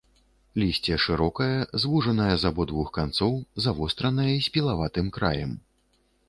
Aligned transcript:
Лісце 0.61 0.95
шырокае, 1.03 1.59
звужанае 1.83 2.29
з 2.43 2.47
абодвух 2.51 2.89
канцоў, 2.99 3.37
завостранае, 3.67 4.27
з 4.47 4.53
пілаватым 4.57 5.13
краем. 5.21 5.51